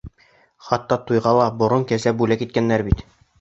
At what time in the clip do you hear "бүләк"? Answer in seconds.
2.23-2.43